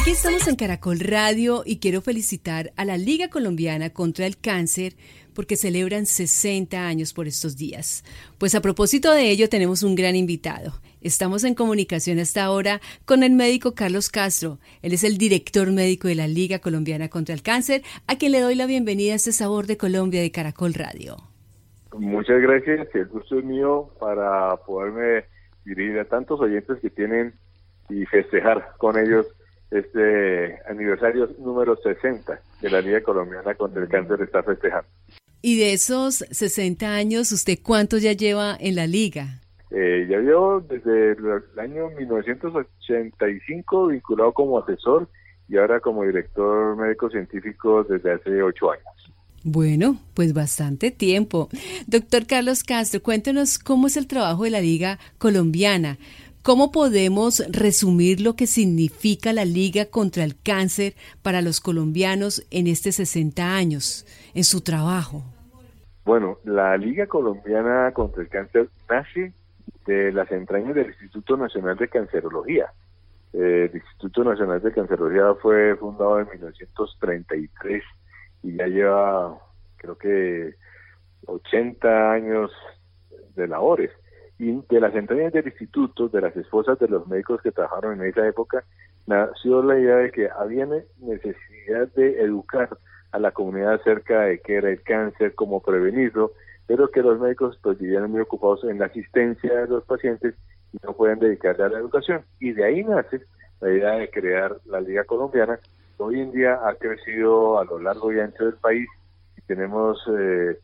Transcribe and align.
Aquí 0.00 0.12
estamos 0.12 0.46
en 0.46 0.54
Caracol 0.54 1.00
Radio 1.00 1.62
y 1.66 1.80
quiero 1.80 2.00
felicitar 2.00 2.70
a 2.76 2.84
la 2.84 2.96
Liga 2.96 3.28
Colombiana 3.30 3.90
contra 3.90 4.26
el 4.26 4.38
Cáncer 4.38 4.92
porque 5.34 5.56
celebran 5.56 6.06
60 6.06 6.86
años 6.86 7.12
por 7.12 7.26
estos 7.26 7.56
días. 7.56 8.04
Pues 8.38 8.54
a 8.54 8.60
propósito 8.60 9.10
de 9.10 9.28
ello 9.28 9.48
tenemos 9.48 9.82
un 9.82 9.96
gran 9.96 10.14
invitado. 10.14 10.72
Estamos 11.00 11.42
en 11.42 11.56
comunicación 11.56 12.20
hasta 12.20 12.44
ahora 12.44 12.80
con 13.06 13.24
el 13.24 13.32
médico 13.32 13.74
Carlos 13.74 14.08
Castro. 14.08 14.60
Él 14.82 14.92
es 14.92 15.02
el 15.02 15.18
director 15.18 15.72
médico 15.72 16.06
de 16.06 16.14
la 16.14 16.28
Liga 16.28 16.60
Colombiana 16.60 17.08
contra 17.08 17.34
el 17.34 17.42
Cáncer, 17.42 17.82
a 18.06 18.16
quien 18.16 18.30
le 18.32 18.40
doy 18.40 18.54
la 18.54 18.66
bienvenida 18.66 19.14
a 19.14 19.16
este 19.16 19.32
Sabor 19.32 19.66
de 19.66 19.78
Colombia 19.78 20.22
de 20.22 20.30
Caracol 20.30 20.74
Radio. 20.74 21.16
Muchas 21.92 22.40
gracias, 22.40 22.86
el 22.94 23.06
gusto 23.06 23.40
es 23.40 23.44
mío 23.44 23.90
para 23.98 24.56
poderme 24.58 25.24
dirigir 25.64 25.98
a 25.98 26.04
tantos 26.04 26.40
oyentes 26.40 26.78
que 26.80 26.88
tienen 26.88 27.34
y 27.90 28.06
festejar 28.06 28.74
con 28.78 28.96
ellos 28.96 29.26
este 29.70 30.58
aniversario 30.68 31.28
número 31.38 31.76
60 31.76 32.40
de 32.60 32.70
la 32.70 32.80
Liga 32.80 33.02
Colombiana 33.02 33.54
contra 33.54 33.82
el 33.82 33.88
Cáncer 33.88 34.22
está 34.22 34.42
festejando. 34.42 34.88
Y 35.40 35.58
de 35.58 35.72
esos 35.72 36.24
60 36.30 36.86
años, 36.94 37.30
¿usted 37.32 37.58
cuánto 37.62 37.98
ya 37.98 38.12
lleva 38.12 38.56
en 38.58 38.74
la 38.74 38.86
liga? 38.86 39.40
Eh, 39.70 40.06
ya 40.08 40.18
llevo 40.18 40.60
desde 40.60 41.12
el 41.12 41.42
año 41.58 41.90
1985 41.90 43.88
vinculado 43.88 44.32
como 44.32 44.58
asesor 44.58 45.08
y 45.48 45.58
ahora 45.58 45.80
como 45.80 46.04
director 46.04 46.76
médico 46.76 47.10
científico 47.10 47.84
desde 47.84 48.12
hace 48.12 48.42
ocho 48.42 48.70
años. 48.72 49.12
Bueno, 49.44 49.98
pues 50.14 50.32
bastante 50.34 50.90
tiempo. 50.90 51.48
Doctor 51.86 52.26
Carlos 52.26 52.64
Castro, 52.64 53.02
cuéntenos 53.02 53.58
cómo 53.58 53.86
es 53.86 53.96
el 53.96 54.06
trabajo 54.06 54.44
de 54.44 54.50
la 54.50 54.60
Liga 54.60 54.98
Colombiana. 55.18 55.98
¿Cómo 56.42 56.70
podemos 56.70 57.42
resumir 57.50 58.20
lo 58.20 58.34
que 58.34 58.46
significa 58.46 59.32
la 59.32 59.44
Liga 59.44 59.86
contra 59.86 60.24
el 60.24 60.40
Cáncer 60.40 60.94
para 61.22 61.42
los 61.42 61.60
colombianos 61.60 62.46
en 62.50 62.68
este 62.68 62.92
60 62.92 63.56
años, 63.56 64.06
en 64.34 64.44
su 64.44 64.62
trabajo? 64.62 65.24
Bueno, 66.04 66.38
la 66.44 66.76
Liga 66.76 67.06
Colombiana 67.06 67.92
contra 67.92 68.22
el 68.22 68.28
Cáncer 68.28 68.70
nace 68.88 69.34
de 69.84 70.12
las 70.12 70.30
entrañas 70.30 70.74
del 70.74 70.86
Instituto 70.86 71.36
Nacional 71.36 71.76
de 71.76 71.88
Cancerología. 71.88 72.72
Eh, 73.34 73.68
el 73.70 73.76
Instituto 73.76 74.24
Nacional 74.24 74.62
de 74.62 74.72
Cancerología 74.72 75.34
fue 75.42 75.76
fundado 75.76 76.20
en 76.20 76.28
1933 76.30 77.82
y 78.44 78.56
ya 78.56 78.66
lleva, 78.68 79.38
creo 79.76 79.98
que, 79.98 80.54
80 81.26 82.12
años 82.12 82.52
de 83.34 83.48
labores 83.48 83.90
y 84.38 84.52
de 84.68 84.80
las 84.80 84.94
entrañas 84.94 85.32
del 85.32 85.46
instituto, 85.46 86.08
de 86.08 86.20
las 86.20 86.36
esposas 86.36 86.78
de 86.78 86.88
los 86.88 87.06
médicos 87.08 87.42
que 87.42 87.50
trabajaron 87.50 88.00
en 88.00 88.08
esa 88.08 88.26
época, 88.26 88.64
nació 89.06 89.62
la 89.62 89.78
idea 89.78 89.96
de 89.96 90.12
que 90.12 90.28
había 90.30 90.66
necesidad 90.66 91.88
de 91.96 92.22
educar 92.22 92.68
a 93.10 93.18
la 93.18 93.32
comunidad 93.32 93.74
acerca 93.74 94.22
de 94.22 94.40
qué 94.40 94.56
era 94.56 94.70
el 94.70 94.82
cáncer, 94.82 95.34
cómo 95.34 95.60
prevenirlo, 95.60 96.32
pero 96.66 96.90
que 96.90 97.02
los 97.02 97.18
médicos 97.18 97.58
pues 97.62 97.78
vivían 97.78 98.10
muy 98.10 98.20
ocupados 98.20 98.62
en 98.64 98.78
la 98.78 98.86
asistencia 98.86 99.62
de 99.62 99.66
los 99.66 99.84
pacientes 99.84 100.34
y 100.72 100.78
no 100.84 100.92
pueden 100.92 101.18
dedicarse 101.18 101.62
a 101.62 101.68
la 101.68 101.78
educación. 101.78 102.22
Y 102.38 102.52
de 102.52 102.64
ahí 102.64 102.84
nace 102.84 103.22
la 103.60 103.70
idea 103.70 103.92
de 103.92 104.10
crear 104.10 104.56
la 104.66 104.80
Liga 104.80 105.04
Colombiana, 105.04 105.58
hoy 105.96 106.20
en 106.20 106.30
día 106.30 106.60
ha 106.64 106.74
crecido 106.76 107.58
a 107.58 107.64
lo 107.64 107.78
largo 107.80 108.12
y 108.12 108.20
ancho 108.20 108.44
del 108.44 108.54
país 108.54 108.86
y 109.36 109.40
tenemos 109.42 109.98
eh, 110.16 110.58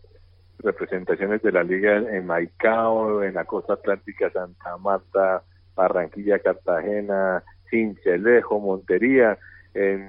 representaciones 0.58 1.42
de 1.42 1.52
la 1.52 1.62
liga 1.62 1.96
en 1.96 2.26
Maicao, 2.26 3.22
en 3.22 3.34
la 3.34 3.44
costa 3.44 3.74
atlántica, 3.74 4.30
Santa 4.30 4.76
Marta, 4.78 5.42
Barranquilla, 5.74 6.38
Cartagena, 6.38 7.42
Cincelejo, 7.70 8.60
Montería, 8.60 9.38
en 9.74 10.08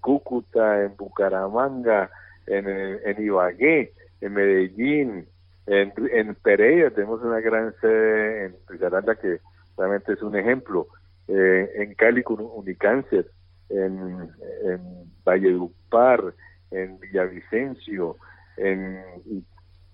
Cúcuta, 0.00 0.82
en 0.82 0.96
Bucaramanga, 0.96 2.10
en, 2.46 3.22
Ibagué, 3.22 3.92
en 4.20 4.32
Medellín, 4.32 5.26
en, 5.66 5.92
en 6.12 6.34
Pereira. 6.36 6.90
Tenemos 6.90 7.22
una 7.22 7.40
gran 7.40 7.74
sede 7.80 8.46
en 8.46 8.56
Risaralda 8.68 9.16
que 9.16 9.40
realmente 9.76 10.12
es 10.12 10.22
un 10.22 10.36
ejemplo, 10.36 10.88
eh, 11.28 11.70
en 11.76 11.94
Cali 11.94 12.22
con 12.22 12.40
Unicáncer, 12.40 13.26
en, 13.68 14.28
en 14.64 14.80
Valledupar, 15.24 16.34
en 16.70 16.98
Villavicencio, 16.98 18.16
en 18.56 19.02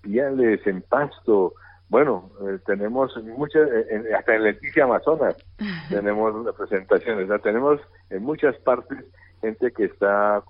Piales, 0.06 0.65
en 0.67 0.83
Pasto, 0.83 1.55
bueno, 1.89 2.31
eh, 2.43 2.59
tenemos 2.65 3.17
muchas, 3.25 3.69
eh, 3.69 4.15
hasta 4.17 4.37
en 4.37 4.44
Leticia 4.44 4.84
Amazonas 4.84 5.37
tenemos 5.89 6.44
representaciones, 6.44 7.43
tenemos 7.43 7.81
en 8.11 8.22
muchas 8.22 8.56
partes 8.59 9.05
gente 9.41 9.72
que 9.72 9.84
está 9.87 10.43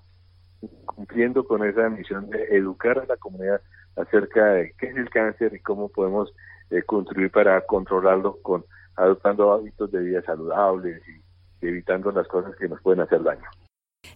cumpliendo 0.85 1.43
con 1.45 1.63
esa 1.63 1.89
misión 1.89 2.29
de 2.29 2.43
educar 2.55 2.99
a 2.99 3.05
la 3.05 3.17
comunidad 3.17 3.61
acerca 3.95 4.45
de 4.45 4.73
qué 4.77 4.87
es 4.87 4.97
el 4.97 5.09
cáncer 5.09 5.53
y 5.55 5.59
cómo 5.59 5.89
podemos 5.89 6.31
eh, 6.69 6.83
contribuir 6.83 7.31
para 7.31 7.61
controlarlo 7.61 8.37
con 8.41 8.63
adoptando 8.95 9.53
hábitos 9.53 9.91
de 9.91 10.01
vida 10.01 10.21
saludables 10.23 11.01
y 11.07 11.67
evitando 11.67 12.11
las 12.11 12.27
cosas 12.27 12.55
que 12.55 12.67
nos 12.67 12.81
pueden 12.81 13.01
hacer 13.01 13.23
daño. 13.23 13.47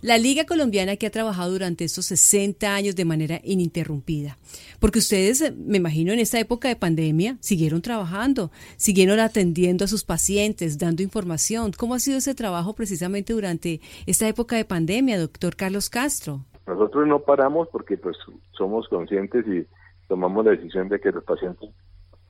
La 0.02 0.18
Liga 0.18 0.46
Colombiana 0.46 0.96
que 0.96 1.08
ha 1.08 1.12
trabajado 1.12 1.52
durante 1.52 1.84
estos 1.84 2.06
60 2.06 2.74
años 2.74 2.96
de 2.96 3.06
manera 3.06 3.42
ininterrumpida. 3.44 4.38
Porque 4.80 5.00
ustedes, 5.00 5.42
eh, 5.42 5.52
me 5.52 5.78
imagino, 5.78 6.14
en 6.14 6.20
esta 6.20 6.40
época 6.40 6.68
de 6.68 6.76
pandemia, 6.76 7.38
siguieron 7.40 7.82
trabajando, 7.82 8.52
siguieron 8.78 9.20
atendiendo 9.20 9.86
a 9.86 9.88
sus 9.88 10.04
pacientes, 10.04 10.78
dando 10.78 11.04
información. 11.04 11.72
¿Cómo 11.78 11.96
ha 11.96 12.00
sido 12.00 12.18
ese 12.18 12.36
trabajo 12.36 12.74
precisamente 12.74 13.34
durante 13.34 13.82
esta 14.06 14.28
época 14.28 14.56
de 14.56 14.66
pandemia, 14.66 15.20
doctor 15.20 15.56
Carlos 15.56 15.90
Castro? 15.90 16.46
Nosotros 16.66 17.08
no 17.08 17.20
paramos 17.20 17.68
porque 17.72 17.98
pues 17.98 18.18
somos 18.52 18.88
conscientes 18.88 19.46
y 19.48 19.68
tomamos 20.08 20.46
la 20.46 20.52
decisión 20.52 20.90
de 20.90 21.00
que 21.00 21.12
los 21.12 21.24
pacientes 21.24 21.70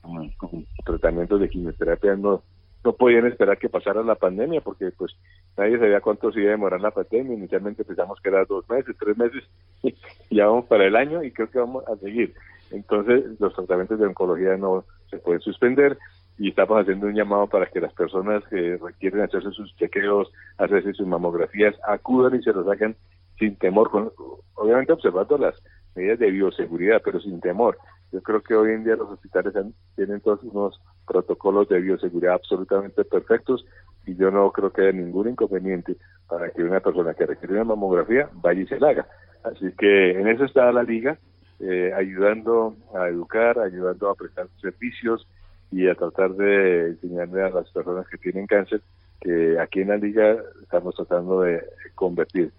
con 0.02 0.66
tratamientos 0.84 1.40
de 1.40 1.48
quimioterapia 1.48 2.16
no 2.16 2.42
no 2.84 2.92
podían 2.94 3.26
esperar 3.26 3.58
que 3.58 3.68
pasara 3.68 4.02
la 4.02 4.16
pandemia 4.16 4.60
porque 4.60 4.90
pues 4.96 5.12
nadie 5.56 5.78
sabía 5.78 6.00
cuánto 6.00 6.32
se 6.32 6.40
iba 6.40 6.48
a 6.48 6.52
demorar 6.52 6.80
la 6.80 6.90
pandemia. 6.90 7.34
Inicialmente 7.34 7.84
pensamos 7.84 8.20
que 8.20 8.28
era 8.28 8.44
dos 8.44 8.68
meses, 8.68 8.96
tres 8.98 9.16
meses, 9.16 9.44
y 9.82 9.94
ya 10.36 10.46
vamos 10.46 10.66
para 10.66 10.86
el 10.86 10.96
año 10.96 11.22
y 11.22 11.30
creo 11.30 11.50
que 11.50 11.58
vamos 11.58 11.86
a 11.86 11.96
seguir. 11.96 12.34
Entonces 12.70 13.38
los 13.38 13.54
tratamientos 13.54 13.98
de 13.98 14.06
oncología 14.06 14.56
no 14.56 14.84
se 15.10 15.18
pueden 15.18 15.40
suspender 15.40 15.98
y 16.38 16.48
estamos 16.48 16.80
haciendo 16.80 17.06
un 17.06 17.14
llamado 17.14 17.46
para 17.46 17.66
que 17.66 17.80
las 17.80 17.92
personas 17.92 18.42
que 18.48 18.78
requieren 18.78 19.20
hacerse 19.20 19.50
sus 19.50 19.76
chequeos, 19.76 20.32
hacerse 20.58 20.94
sus 20.94 21.06
mamografías, 21.06 21.74
acudan 21.86 22.34
y 22.34 22.42
se 22.42 22.52
los 22.52 22.66
hagan 22.66 22.96
sin 23.38 23.56
temor, 23.56 23.90
con, 23.90 24.10
obviamente 24.54 24.92
observando 24.92 25.36
las 25.36 25.54
medidas 25.94 26.18
de 26.18 26.30
bioseguridad, 26.30 27.02
pero 27.04 27.20
sin 27.20 27.40
temor. 27.40 27.78
Yo 28.10 28.22
creo 28.22 28.42
que 28.42 28.54
hoy 28.54 28.72
en 28.72 28.84
día 28.84 28.96
los 28.96 29.10
hospitales 29.10 29.54
tienen 29.96 30.20
todos 30.20 30.42
unos 30.42 30.80
protocolos 31.12 31.68
de 31.68 31.80
bioseguridad 31.80 32.34
absolutamente 32.34 33.04
perfectos 33.04 33.66
y 34.06 34.16
yo 34.16 34.30
no 34.30 34.50
creo 34.50 34.72
que 34.72 34.82
haya 34.82 34.92
ningún 34.92 35.28
inconveniente 35.28 35.96
para 36.28 36.50
que 36.50 36.64
una 36.64 36.80
persona 36.80 37.14
que 37.14 37.26
requiere 37.26 37.54
una 37.54 37.64
mamografía 37.64 38.28
vaya 38.32 38.62
y 38.62 38.66
se 38.66 38.80
la 38.80 38.88
haga. 38.88 39.06
Así 39.44 39.70
que 39.78 40.12
en 40.12 40.28
eso 40.28 40.44
está 40.44 40.72
la 40.72 40.82
liga, 40.82 41.18
eh, 41.60 41.92
ayudando 41.94 42.74
a 42.94 43.08
educar, 43.08 43.58
ayudando 43.58 44.08
a 44.08 44.14
prestar 44.14 44.48
servicios 44.60 45.26
y 45.70 45.88
a 45.88 45.94
tratar 45.94 46.32
de 46.34 46.88
enseñarle 46.88 47.42
a 47.42 47.50
las 47.50 47.70
personas 47.70 48.06
que 48.08 48.18
tienen 48.18 48.46
cáncer 48.46 48.80
que 49.20 49.58
aquí 49.60 49.80
en 49.80 49.88
la 49.88 49.96
liga 49.96 50.36
estamos 50.62 50.96
tratando 50.96 51.42
de 51.42 51.62
convertir 51.94 52.50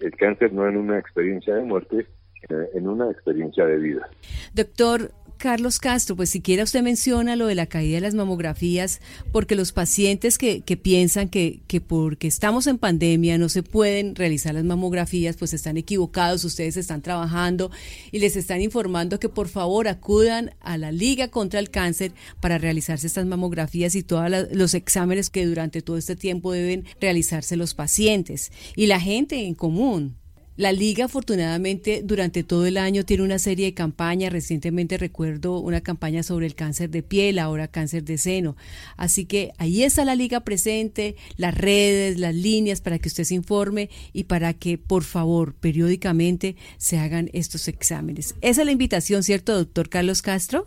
el 0.00 0.10
cáncer 0.16 0.52
no 0.52 0.66
en 0.66 0.76
una 0.76 0.98
experiencia 0.98 1.54
de 1.54 1.62
muerte, 1.62 2.06
en 2.48 2.88
una 2.88 3.10
experiencia 3.10 3.64
de 3.66 3.76
vida. 3.78 4.08
Doctor, 4.54 5.10
Carlos 5.38 5.78
Castro, 5.78 6.16
pues 6.16 6.30
siquiera 6.30 6.64
usted 6.64 6.82
menciona 6.82 7.36
lo 7.36 7.46
de 7.46 7.54
la 7.54 7.66
caída 7.66 7.94
de 7.94 8.00
las 8.00 8.14
mamografías, 8.14 9.00
porque 9.32 9.54
los 9.54 9.72
pacientes 9.72 10.36
que, 10.36 10.60
que 10.60 10.76
piensan 10.76 11.28
que, 11.28 11.60
que, 11.66 11.80
porque 11.80 12.26
estamos 12.26 12.66
en 12.66 12.76
pandemia 12.76 13.38
no 13.38 13.48
se 13.48 13.62
pueden 13.62 14.16
realizar 14.16 14.54
las 14.54 14.64
mamografías, 14.64 15.36
pues 15.36 15.54
están 15.54 15.76
equivocados, 15.76 16.44
ustedes 16.44 16.76
están 16.76 17.02
trabajando 17.02 17.70
y 18.10 18.18
les 18.18 18.36
están 18.36 18.60
informando 18.60 19.20
que 19.20 19.28
por 19.28 19.48
favor 19.48 19.88
acudan 19.88 20.50
a 20.60 20.76
la 20.76 20.92
Liga 20.92 21.28
contra 21.28 21.60
el 21.60 21.70
Cáncer 21.70 22.12
para 22.40 22.58
realizarse 22.58 23.06
estas 23.06 23.26
mamografías 23.26 23.94
y 23.94 24.02
todos 24.02 24.30
los 24.52 24.74
exámenes 24.74 25.30
que 25.30 25.46
durante 25.46 25.82
todo 25.82 25.96
este 25.96 26.16
tiempo 26.16 26.52
deben 26.52 26.84
realizarse 27.00 27.56
los 27.56 27.74
pacientes 27.74 28.50
y 28.74 28.86
la 28.86 29.00
gente 29.00 29.46
en 29.46 29.54
común. 29.54 30.17
La 30.58 30.72
liga 30.72 31.04
afortunadamente 31.04 32.00
durante 32.02 32.42
todo 32.42 32.66
el 32.66 32.78
año 32.78 33.04
tiene 33.04 33.22
una 33.22 33.38
serie 33.38 33.66
de 33.66 33.74
campañas. 33.74 34.32
Recientemente 34.32 34.98
recuerdo 34.98 35.60
una 35.60 35.82
campaña 35.82 36.24
sobre 36.24 36.46
el 36.46 36.56
cáncer 36.56 36.90
de 36.90 37.04
piel, 37.04 37.38
ahora 37.38 37.68
cáncer 37.68 38.02
de 38.02 38.18
seno. 38.18 38.56
Así 38.96 39.24
que 39.24 39.52
ahí 39.58 39.84
está 39.84 40.04
la 40.04 40.16
liga 40.16 40.40
presente, 40.40 41.14
las 41.36 41.56
redes, 41.56 42.18
las 42.18 42.34
líneas 42.34 42.80
para 42.80 42.98
que 42.98 43.06
usted 43.06 43.22
se 43.22 43.36
informe 43.36 43.88
y 44.12 44.24
para 44.24 44.52
que 44.52 44.78
por 44.78 45.04
favor 45.04 45.54
periódicamente 45.54 46.56
se 46.76 46.98
hagan 46.98 47.30
estos 47.32 47.68
exámenes. 47.68 48.34
Esa 48.40 48.62
es 48.62 48.66
la 48.66 48.72
invitación, 48.72 49.22
¿cierto, 49.22 49.56
doctor 49.56 49.88
Carlos 49.88 50.22
Castro? 50.22 50.66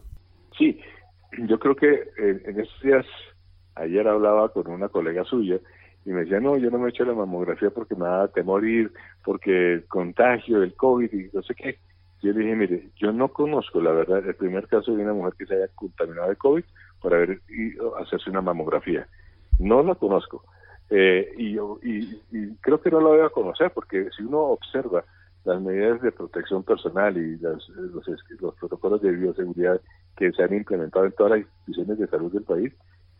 Sí, 0.58 0.80
yo 1.50 1.60
creo 1.60 1.76
que 1.76 1.88
en 2.18 2.62
estos 2.62 2.82
días, 2.82 3.06
ayer 3.76 4.08
hablaba 4.08 4.54
con 4.54 4.70
una 4.70 4.88
colega 4.88 5.26
suya 5.26 5.60
y 6.06 6.12
me 6.12 6.22
decía, 6.22 6.40
no, 6.40 6.58
yo 6.58 6.72
no 6.72 6.80
me 6.80 6.88
he 6.88 6.90
hecho 6.90 7.06
la 7.06 7.14
mamografía 7.14 7.70
porque 7.70 7.96
me 7.96 8.06
da 8.06 8.28
temor 8.28 8.66
ir, 8.66 8.92
porque 9.24 9.74
el 9.74 9.86
contagio, 9.86 10.64
el 10.64 10.74
COVID 10.74 11.14
y 11.14 11.30
no 11.34 11.44
sé 11.44 11.54
qué. 11.54 11.78
Yo 12.22 12.32
le 12.34 12.40
dije, 12.40 12.56
mire, 12.56 12.90
yo 12.98 13.12
no 13.12 13.30
conozco, 13.30 13.82
la 13.82 13.92
verdad, 13.92 14.26
el 14.28 14.36
primer 14.36 14.68
caso 14.68 14.96
de 14.96 15.04
una 15.04 15.14
mujer 15.14 15.34
que 15.38 15.46
se 15.46 15.56
haya 15.56 15.68
contaminado 15.76 16.30
de 16.30 16.36
COVID 16.36 16.64
por 17.02 17.14
haber 17.14 17.42
ido 17.50 17.98
a 17.98 18.02
hacerse 18.02 18.30
una 18.30 18.42
mamografía. 18.42 19.08
No 19.60 19.82
lo 19.82 19.96
conozco. 19.98 20.44
Eh, 20.90 21.34
y, 21.38 21.58
y, 21.84 22.56
creo 22.60 22.82
que 22.82 22.92
no 22.92 23.00
lo 23.00 23.10
voy 23.10 23.22
a 23.22 23.30
conocer 23.30 23.72
porque 23.74 24.10
si 24.16 24.24
uno 24.24 24.40
observa 24.40 25.06
las 25.46 25.62
medidas 25.62 26.02
de 26.02 26.12
protección 26.12 26.64
personal 26.64 27.18
y 27.18 27.38
los, 27.38 27.70
los, 27.70 28.56
protocolos 28.56 29.02
de 29.02 29.12
bioseguridad 29.12 29.80
que 30.18 30.32
se 30.34 30.44
han 30.44 30.54
implementado 30.54 31.06
en 31.06 31.14
todas 31.14 31.32
las 31.32 31.40
instituciones 31.40 31.98
de 31.98 32.08
salud 32.08 32.32
del 32.32 32.44
país, 32.44 32.74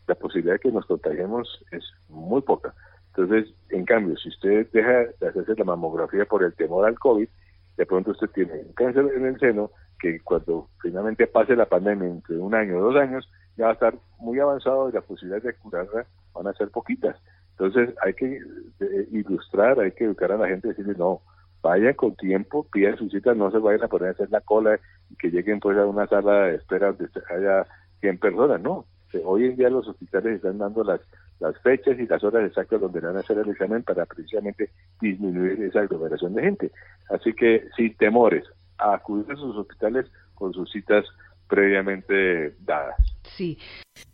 la 0.06 0.14
posibilidad 0.14 0.54
de 0.54 0.60
que 0.60 0.72
nos 0.72 0.86
contagiemos 0.86 1.64
es 1.70 1.84
muy 2.08 2.42
poca. 2.42 2.74
Entonces, 3.14 3.54
en 3.68 3.84
cambio, 3.84 4.16
si 4.16 4.28
usted 4.28 4.68
deja 4.72 5.04
de 5.20 5.28
hacerse 5.28 5.54
la 5.56 5.64
mamografía 5.64 6.24
por 6.24 6.42
el 6.42 6.54
temor 6.54 6.86
al 6.86 6.98
COVID, 6.98 7.28
de 7.76 7.86
pronto 7.86 8.12
usted 8.12 8.28
tiene 8.30 8.52
un 8.54 8.72
cáncer 8.72 9.06
en 9.14 9.26
el 9.26 9.38
seno 9.38 9.70
que 9.98 10.20
cuando 10.20 10.68
finalmente 10.80 11.26
pase 11.26 11.54
la 11.54 11.66
pandemia 11.66 12.08
entre 12.08 12.36
un 12.36 12.54
año 12.54 12.78
o 12.78 12.92
dos 12.92 12.96
años, 12.96 13.30
ya 13.56 13.64
va 13.66 13.70
a 13.70 13.74
estar 13.74 13.94
muy 14.18 14.38
avanzado 14.40 14.88
y 14.88 14.92
las 14.92 15.04
posibilidades 15.04 15.44
de 15.44 15.54
curarla 15.54 16.06
van 16.34 16.46
a 16.46 16.54
ser 16.54 16.70
poquitas. 16.70 17.16
Entonces 17.50 17.94
hay 18.02 18.14
que 18.14 18.36
eh, 18.80 19.08
ilustrar, 19.12 19.78
hay 19.78 19.92
que 19.92 20.04
educar 20.04 20.32
a 20.32 20.38
la 20.38 20.48
gente, 20.48 20.68
decirle 20.68 20.94
no, 20.96 21.20
vayan 21.62 21.94
con 21.94 22.16
tiempo, 22.16 22.66
pidan 22.72 22.96
su 22.96 23.08
cita, 23.08 23.34
no 23.34 23.50
se 23.50 23.58
vayan 23.58 23.84
a 23.84 23.88
poner 23.88 24.08
a 24.08 24.12
hacer 24.12 24.30
la 24.30 24.40
cola 24.40 24.78
y 25.10 25.16
que 25.16 25.30
lleguen 25.30 25.60
pues 25.60 25.78
a 25.78 25.86
una 25.86 26.06
sala 26.08 26.46
de 26.46 26.56
espera 26.56 26.92
donde 26.92 27.08
haya 27.30 27.66
100 28.00 28.18
personas, 28.18 28.60
no. 28.60 28.86
Hoy 29.24 29.46
en 29.46 29.56
día 29.56 29.70
los 29.70 29.86
hospitales 29.88 30.36
están 30.36 30.58
dando 30.58 30.84
las, 30.84 31.00
las 31.40 31.58
fechas 31.58 31.98
y 31.98 32.06
las 32.06 32.22
horas 32.24 32.46
exactas 32.46 32.80
donde 32.80 33.00
van 33.00 33.16
a 33.16 33.20
hacer 33.20 33.38
el 33.38 33.48
examen 33.48 33.82
para 33.82 34.06
precisamente 34.06 34.70
disminuir 35.00 35.62
esa 35.62 35.80
aglomeración 35.80 36.34
de 36.34 36.42
gente. 36.42 36.70
Así 37.10 37.32
que 37.34 37.68
sin 37.76 37.96
temores, 37.96 38.44
acudir 38.78 39.30
a 39.32 39.36
sus 39.36 39.56
hospitales 39.56 40.06
con 40.34 40.52
sus 40.52 40.70
citas 40.70 41.04
previamente 41.48 42.54
dadas. 42.60 42.96
Sí. 43.36 43.58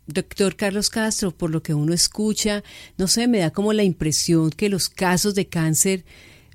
Doctor 0.05 0.55
Carlos 0.55 0.89
Castro, 0.89 1.31
por 1.31 1.51
lo 1.51 1.63
que 1.63 1.73
uno 1.73 1.93
escucha, 1.93 2.63
no 2.97 3.07
sé, 3.07 3.27
me 3.27 3.39
da 3.39 3.51
como 3.51 3.73
la 3.73 3.83
impresión 3.83 4.49
que 4.49 4.69
los 4.69 4.89
casos 4.89 5.35
de 5.35 5.47
cáncer 5.47 6.03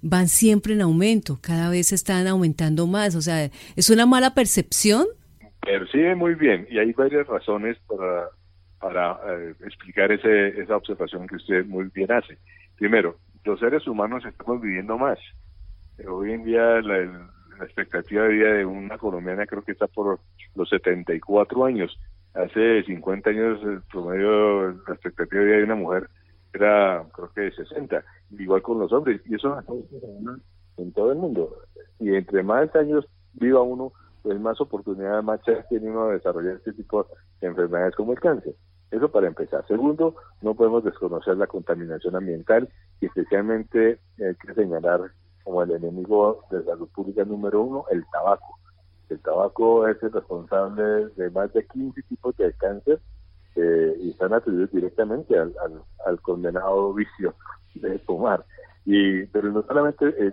van 0.02 0.28
siempre 0.28 0.74
en 0.74 0.82
aumento, 0.82 1.38
cada 1.40 1.70
vez 1.70 1.92
están 1.92 2.26
aumentando 2.26 2.86
más, 2.86 3.14
o 3.14 3.22
sea, 3.22 3.50
¿es 3.74 3.88
una 3.88 4.04
mala 4.04 4.34
percepción? 4.34 5.06
Percibe 5.64 6.14
muy 6.14 6.34
bien 6.34 6.66
y 6.70 6.78
hay 6.78 6.92
varias 6.92 7.26
razones 7.26 7.78
para, 7.86 8.28
para 8.80 9.18
eh, 9.28 9.54
explicar 9.64 10.12
ese, 10.12 10.60
esa 10.60 10.76
observación 10.76 11.26
que 11.26 11.36
usted 11.36 11.64
muy 11.66 11.88
bien 11.94 12.12
hace. 12.12 12.38
Primero, 12.76 13.16
los 13.44 13.60
seres 13.60 13.86
humanos 13.86 14.24
estamos 14.26 14.60
viviendo 14.60 14.98
más. 14.98 15.18
Hoy 16.06 16.32
en 16.32 16.44
día 16.44 16.80
la, 16.82 17.30
expectativa 17.62 18.24
de 18.24 18.28
vida 18.30 18.52
de 18.52 18.66
una 18.66 18.98
colombiana 18.98 19.46
creo 19.46 19.62
que 19.62 19.72
está 19.72 19.86
por 19.86 20.18
los 20.54 20.68
74 20.68 21.64
años. 21.64 21.96
Hace 22.34 22.82
50 22.82 23.30
años 23.30 23.60
el 23.62 23.80
promedio, 23.82 24.70
la 24.70 24.94
expectativa 24.94 25.40
de 25.40 25.46
vida 25.46 25.56
de 25.58 25.64
una 25.64 25.76
mujer 25.76 26.10
era 26.52 27.04
creo 27.12 27.30
que 27.32 27.40
de 27.42 27.52
60, 27.52 28.04
igual 28.38 28.62
con 28.62 28.80
los 28.80 28.92
hombres, 28.92 29.20
y 29.26 29.34
eso 29.36 29.56
en 30.76 30.92
todo 30.92 31.12
el 31.12 31.18
mundo. 31.18 31.56
Y 32.00 32.14
entre 32.14 32.42
más 32.42 32.74
años 32.74 33.06
viva 33.34 33.62
uno, 33.62 33.92
pues 34.24 34.40
más 34.40 34.58
oportunidades, 34.58 35.22
más 35.22 35.40
tiene 35.68 35.90
uno 35.90 36.06
de 36.06 36.14
desarrollar 36.14 36.56
este 36.56 36.72
tipo 36.72 37.06
de 37.42 37.46
enfermedades 37.46 37.94
como 37.94 38.12
el 38.12 38.20
cáncer. 38.20 38.54
Eso 38.90 39.10
para 39.10 39.26
empezar. 39.26 39.66
Segundo, 39.68 40.16
no 40.40 40.54
podemos 40.54 40.82
desconocer 40.82 41.36
la 41.36 41.46
contaminación 41.46 42.16
ambiental 42.16 42.66
y 43.02 43.06
especialmente 43.06 44.00
hay 44.18 44.34
que 44.36 44.54
señalar 44.54 45.12
como 45.42 45.62
el 45.62 45.72
enemigo 45.72 46.42
de 46.50 46.64
salud 46.64 46.88
pública 46.88 47.22
número 47.24 47.60
uno, 47.60 47.84
el 47.90 48.02
tabaco. 48.10 48.58
El 49.10 49.20
tabaco 49.20 49.86
es 49.86 50.02
el 50.02 50.10
responsable 50.10 51.08
de 51.16 51.30
más 51.30 51.52
de 51.52 51.66
15 51.66 52.02
tipos 52.04 52.34
de 52.38 52.50
cáncer 52.54 53.00
eh, 53.56 53.94
y 54.00 54.10
están 54.10 54.32
atribuidos 54.32 54.72
directamente 54.72 55.38
al, 55.38 55.54
al, 56.06 56.20
condenado 56.22 56.94
vicio 56.94 57.34
de 57.74 57.98
fumar. 57.98 58.46
Y, 58.86 59.26
pero 59.26 59.52
no 59.52 59.62
solamente 59.64 60.06
el 60.06 60.32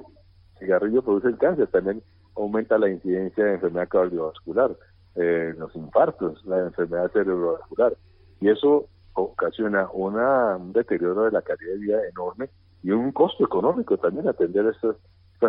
cigarrillo 0.60 1.02
produce 1.02 1.28
el 1.28 1.38
cáncer, 1.38 1.68
también 1.68 2.02
aumenta 2.42 2.78
la 2.78 2.90
incidencia 2.90 3.46
de 3.46 3.54
enfermedad 3.54 3.90
cardiovascular, 3.90 4.72
eh, 5.16 5.54
los 5.58 5.76
infartos, 5.76 6.44
la 6.46 6.60
enfermedad 6.60 7.12
cerebrovascular. 7.12 7.96
Y 8.40 8.50
eso 8.50 8.88
ocasiona 9.14 9.90
una, 9.94 10.56
un 10.58 10.74
deterioro 10.74 11.26
de 11.26 11.32
la 11.32 11.42
calidad 11.42 11.74
de 11.74 11.80
vida 11.80 12.00
enorme 12.08 12.50
y 12.84 12.92
un 12.92 13.12
costo 13.12 13.46
económico 13.46 13.98
también 13.98 14.28
atender 14.28 14.66
estas, 14.68 14.96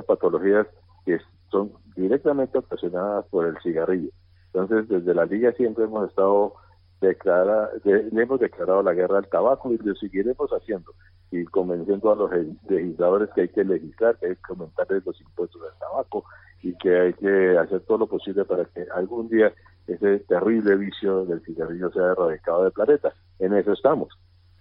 patologías 0.06 0.66
que 1.04 1.18
son 1.50 1.70
directamente 1.94 2.56
ocasionadas 2.56 3.26
por 3.26 3.46
el 3.46 3.58
cigarrillo. 3.62 4.10
Entonces, 4.46 4.88
desde 4.88 5.14
la 5.14 5.26
Liga 5.26 5.52
siempre 5.52 5.84
hemos 5.84 6.08
estado 6.08 6.54
declara, 7.02 7.68
hemos 7.84 8.40
declarado 8.40 8.82
la 8.82 8.94
guerra 8.94 9.18
al 9.18 9.28
tabaco 9.28 9.70
y 9.70 9.76
lo 9.76 9.94
seguiremos 9.96 10.50
haciendo 10.50 10.94
y 11.30 11.44
convenciendo 11.44 12.12
a 12.12 12.16
los 12.16 12.30
legisladores 12.68 13.28
que 13.34 13.42
hay 13.42 13.48
que 13.48 13.64
legislar, 13.64 14.16
que 14.18 14.26
hay 14.28 14.36
que 14.36 14.40
aumentarles 14.48 15.04
los 15.04 15.20
impuestos 15.20 15.60
al 15.62 15.78
tabaco 15.78 16.24
y 16.62 16.74
que 16.76 17.00
hay 17.00 17.12
que 17.14 17.58
hacer 17.58 17.80
todo 17.80 17.98
lo 17.98 18.06
posible 18.06 18.44
para 18.44 18.64
que 18.66 18.86
algún 18.94 19.28
día 19.28 19.52
ese 19.86 20.20
terrible 20.20 20.76
vicio 20.76 21.24
del 21.24 21.42
cigarrillo 21.42 21.90
sea 21.90 22.12
erradicado 22.12 22.64
del 22.64 22.72
planeta. 22.72 23.12
En 23.38 23.52
eso 23.54 23.72
estamos 23.72 24.08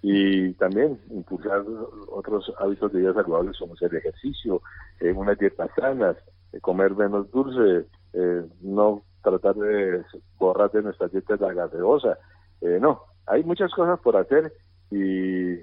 y 0.01 0.53
también 0.53 0.99
impulsar 1.11 1.63
otros 2.09 2.51
hábitos 2.59 2.91
de 2.91 2.99
vida 2.99 3.13
saludables 3.13 3.57
como 3.59 3.75
el 3.79 3.95
ejercicio, 3.95 4.61
eh, 4.99 5.11
unas 5.11 5.37
dietas 5.37 5.69
sanas, 5.75 6.17
eh, 6.51 6.59
comer 6.59 6.95
menos 6.95 7.29
dulce, 7.29 7.87
eh, 8.13 8.45
no 8.61 9.03
tratar 9.23 9.55
de 9.55 10.03
borrar 10.39 10.71
de 10.71 10.81
nuestras 10.81 11.11
dietas 11.11 11.39
la 11.39 11.53
gaseosa. 11.53 12.17
Eh, 12.61 12.79
no, 12.81 13.03
hay 13.27 13.43
muchas 13.43 13.71
cosas 13.73 13.99
por 13.99 14.17
hacer 14.17 14.51
y, 14.89 15.53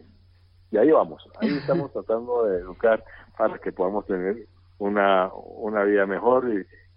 y 0.70 0.76
ahí 0.76 0.90
vamos. 0.93 1.29
Ahí 1.40 1.49
estamos 1.58 1.93
tratando 1.93 2.44
de 2.44 2.61
educar 2.61 3.02
para 3.37 3.58
que 3.58 3.73
podamos 3.73 4.06
tener 4.06 4.46
una, 4.79 5.31
una 5.35 5.85
vida 5.85 6.07
mejor 6.07 6.49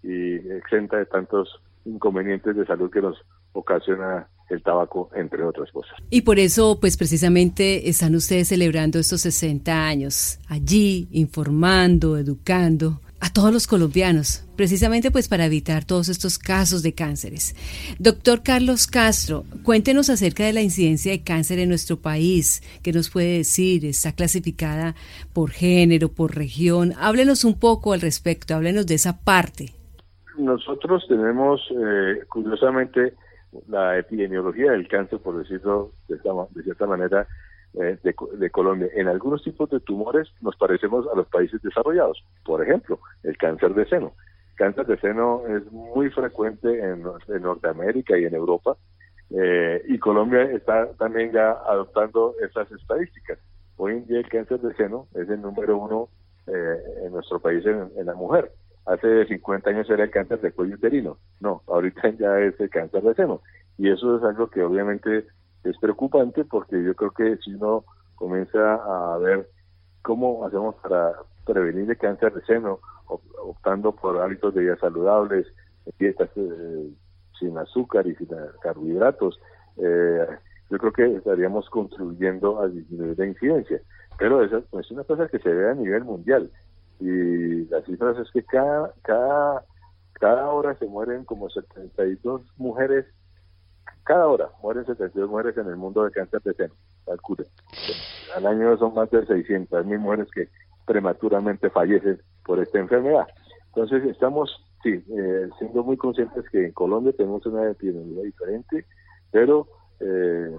y, 0.02 0.08
y 0.08 0.34
exenta 0.52 0.98
de 0.98 1.06
tantos 1.06 1.60
inconvenientes 1.84 2.56
de 2.56 2.66
salud 2.66 2.90
que 2.90 3.02
nos 3.02 3.16
ocasiona 3.52 4.28
el 4.48 4.62
tabaco, 4.62 5.10
entre 5.14 5.42
otras 5.44 5.70
cosas. 5.72 5.92
Y 6.10 6.22
por 6.22 6.38
eso, 6.38 6.78
pues 6.80 6.96
precisamente 6.96 7.88
están 7.88 8.14
ustedes 8.14 8.48
celebrando 8.48 8.98
estos 8.98 9.22
60 9.22 9.86
años, 9.86 10.38
allí 10.48 11.08
informando, 11.10 12.18
educando 12.18 13.00
a 13.22 13.32
todos 13.32 13.52
los 13.52 13.68
colombianos, 13.68 14.44
precisamente 14.56 15.12
pues 15.12 15.28
para 15.28 15.46
evitar 15.46 15.84
todos 15.84 16.08
estos 16.08 16.40
casos 16.40 16.82
de 16.82 16.92
cánceres. 16.92 17.54
Doctor 18.00 18.42
Carlos 18.42 18.88
Castro, 18.88 19.44
cuéntenos 19.62 20.10
acerca 20.10 20.44
de 20.44 20.52
la 20.52 20.60
incidencia 20.60 21.12
de 21.12 21.22
cáncer 21.22 21.60
en 21.60 21.68
nuestro 21.68 21.98
país. 21.98 22.62
¿Qué 22.82 22.92
nos 22.92 23.10
puede 23.10 23.38
decir? 23.38 23.86
¿Está 23.86 24.10
clasificada 24.10 24.96
por 25.32 25.50
género, 25.50 26.08
por 26.08 26.34
región? 26.34 26.94
Háblenos 26.98 27.44
un 27.44 27.60
poco 27.60 27.92
al 27.92 28.00
respecto, 28.00 28.56
háblenos 28.56 28.88
de 28.88 28.96
esa 28.96 29.20
parte. 29.20 29.66
Nosotros 30.36 31.06
tenemos, 31.08 31.60
eh, 31.70 32.24
curiosamente, 32.28 33.14
la 33.68 33.98
epidemiología 33.98 34.72
del 34.72 34.88
cáncer, 34.88 35.20
por 35.20 35.38
decirlo 35.38 35.92
de, 36.08 36.16
de 36.16 36.62
cierta 36.64 36.86
manera, 36.86 37.28
eh, 37.74 37.98
de, 38.02 38.50
Colombia. 38.50 38.88
En 38.94 39.08
algunos 39.08 39.42
tipos 39.42 39.70
de 39.70 39.80
tumores 39.80 40.28
nos 40.40 40.56
parecemos 40.56 41.06
a 41.12 41.16
los 41.16 41.26
países 41.28 41.60
desarrollados. 41.62 42.24
Por 42.44 42.62
ejemplo, 42.62 42.98
el 43.22 43.36
cáncer 43.36 43.74
de 43.74 43.86
seno. 43.86 44.12
Cáncer 44.56 44.86
de 44.86 44.98
seno 44.98 45.42
es 45.48 45.70
muy 45.72 46.10
frecuente 46.10 46.68
en, 46.78 47.02
Norteamérica 47.42 48.18
y 48.18 48.24
en 48.24 48.34
Europa. 48.34 48.76
Eh, 49.30 49.82
y 49.88 49.98
Colombia 49.98 50.42
está 50.42 50.92
también 50.98 51.32
ya 51.32 51.52
adoptando 51.52 52.34
esas 52.46 52.70
estadísticas. 52.72 53.38
Hoy 53.76 53.92
en 53.92 54.06
día 54.06 54.18
el 54.18 54.28
cáncer 54.28 54.60
de 54.60 54.74
seno 54.74 55.08
es 55.14 55.28
el 55.28 55.40
número 55.40 55.78
uno 55.78 56.08
eh, 56.46 56.76
en 57.04 57.12
nuestro 57.12 57.40
país 57.40 57.64
en, 57.64 57.90
en 57.96 58.06
la 58.06 58.14
mujer 58.14 58.52
hace 58.86 59.26
50 59.26 59.70
años 59.70 59.90
era 59.90 60.04
el 60.04 60.10
cáncer 60.10 60.40
de 60.40 60.52
cuello 60.52 60.74
uterino. 60.74 61.18
No, 61.40 61.62
ahorita 61.66 62.08
ya 62.18 62.38
es 62.40 62.58
el 62.60 62.70
cáncer 62.70 63.02
de 63.02 63.14
seno. 63.14 63.40
Y 63.78 63.90
eso 63.90 64.16
es 64.16 64.22
algo 64.24 64.48
que 64.48 64.62
obviamente 64.62 65.26
es 65.64 65.78
preocupante 65.78 66.44
porque 66.44 66.82
yo 66.82 66.94
creo 66.94 67.10
que 67.10 67.36
si 67.38 67.54
uno 67.54 67.84
comienza 68.14 68.74
a 68.74 69.18
ver 69.18 69.48
cómo 70.02 70.44
hacemos 70.46 70.74
para 70.76 71.12
prevenir 71.44 71.90
el 71.90 71.98
cáncer 71.98 72.32
de 72.34 72.42
seno, 72.42 72.80
optando 73.06 73.92
por 73.92 74.20
hábitos 74.20 74.54
de 74.54 74.62
vida 74.62 74.76
saludables, 74.76 75.46
dietas 75.98 76.30
eh, 76.36 76.90
sin 77.38 77.58
azúcar 77.58 78.06
y 78.06 78.14
sin 78.14 78.28
carbohidratos, 78.62 79.40
eh, 79.76 80.26
yo 80.70 80.78
creo 80.78 80.92
que 80.92 81.16
estaríamos 81.16 81.68
contribuyendo 81.68 82.60
a 82.60 82.68
disminuir 82.68 83.18
la 83.18 83.26
incidencia. 83.26 83.80
Pero 84.18 84.42
eso 84.42 84.62
es 84.78 84.90
una 84.90 85.04
cosa 85.04 85.28
que 85.28 85.38
se 85.38 85.52
ve 85.52 85.70
a 85.70 85.74
nivel 85.74 86.04
mundial 86.04 86.50
y 87.02 87.64
las 87.66 87.84
cifras 87.84 88.16
es 88.18 88.30
que 88.30 88.44
cada, 88.44 88.92
cada, 89.02 89.64
cada 90.12 90.48
hora 90.50 90.76
se 90.76 90.86
mueren 90.86 91.24
como 91.24 91.50
72 91.50 92.42
mujeres, 92.56 93.06
cada 94.04 94.26
hora 94.26 94.50
mueren 94.62 94.84
72 94.86 95.30
mujeres 95.30 95.56
en 95.56 95.66
el 95.68 95.76
mundo 95.76 96.04
de 96.04 96.10
cáncer 96.10 96.42
de 96.42 96.54
seno. 96.54 96.74
calcule. 97.06 97.46
Al 98.36 98.46
año 98.46 98.76
son 98.78 98.94
más 98.94 99.10
de 99.10 99.24
600 99.26 99.86
mil 99.86 99.98
mujeres 99.98 100.28
que 100.34 100.48
prematuramente 100.86 101.70
fallecen 101.70 102.20
por 102.44 102.58
esta 102.58 102.78
enfermedad. 102.78 103.26
Entonces 103.66 104.04
estamos, 104.04 104.64
sí, 104.82 105.04
eh, 105.08 105.48
siendo 105.58 105.82
muy 105.84 105.96
conscientes 105.96 106.48
que 106.50 106.66
en 106.66 106.72
Colombia 106.72 107.12
tenemos 107.16 107.44
una 107.46 107.70
epidemia 107.70 108.22
diferente, 108.22 108.84
pero 109.30 109.68
eh, 110.00 110.56